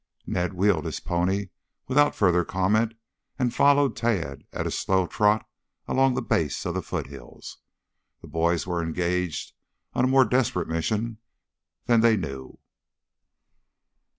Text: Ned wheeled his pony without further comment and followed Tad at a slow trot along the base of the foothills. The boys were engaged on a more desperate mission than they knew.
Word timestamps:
Ned 0.25 0.53
wheeled 0.55 0.85
his 0.85 0.99
pony 0.99 1.49
without 1.87 2.15
further 2.15 2.43
comment 2.43 2.95
and 3.37 3.53
followed 3.53 3.95
Tad 3.95 4.45
at 4.51 4.65
a 4.65 4.71
slow 4.71 5.05
trot 5.05 5.47
along 5.87 6.15
the 6.15 6.23
base 6.23 6.65
of 6.65 6.73
the 6.73 6.81
foothills. 6.81 7.59
The 8.23 8.27
boys 8.27 8.65
were 8.65 8.81
engaged 8.81 9.53
on 9.93 10.03
a 10.05 10.07
more 10.07 10.25
desperate 10.25 10.67
mission 10.67 11.19
than 11.85 12.01
they 12.01 12.17
knew. 12.17 12.57